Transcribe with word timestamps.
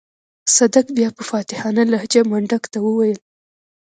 صدک 0.55 0.87
بيا 0.97 1.09
په 1.17 1.23
فاتحانه 1.31 1.83
لهجه 1.93 2.21
منډک 2.29 2.63
ته 2.73 2.79
وويل. 2.85 3.19